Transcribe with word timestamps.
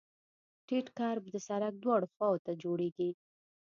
ټیټ 0.67 0.87
کرب 0.97 1.23
د 1.33 1.35
سرک 1.47 1.73
دواړو 1.83 2.07
خواو 2.13 2.43
ته 2.45 2.51
جوړیږي 2.63 3.09